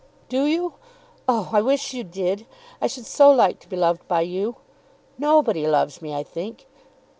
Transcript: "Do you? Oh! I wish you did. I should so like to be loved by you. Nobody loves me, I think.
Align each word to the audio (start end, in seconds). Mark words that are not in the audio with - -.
"Do 0.29 0.45
you? 0.45 0.73
Oh! 1.27 1.49
I 1.53 1.61
wish 1.61 1.93
you 1.93 2.03
did. 2.03 2.47
I 2.81 2.87
should 2.87 3.05
so 3.05 3.29
like 3.29 3.59
to 3.59 3.69
be 3.69 3.75
loved 3.75 4.07
by 4.07 4.21
you. 4.21 4.55
Nobody 5.19 5.67
loves 5.67 6.01
me, 6.01 6.11
I 6.11 6.23
think. 6.23 6.65